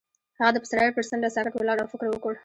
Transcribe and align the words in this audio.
هغه 0.39 0.51
د 0.53 0.57
پسرلی 0.63 0.95
پر 0.95 1.03
څنډه 1.09 1.29
ساکت 1.35 1.53
ولاړ 1.55 1.77
او 1.81 1.87
فکر 1.93 2.07
وکړ. 2.09 2.33